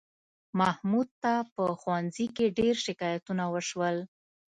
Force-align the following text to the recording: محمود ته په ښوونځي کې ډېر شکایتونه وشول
محمود 0.59 1.09
ته 1.21 1.33
په 1.55 1.63
ښوونځي 1.79 2.27
کې 2.35 2.45
ډېر 2.59 2.75
شکایتونه 2.85 3.43
وشول 3.53 3.97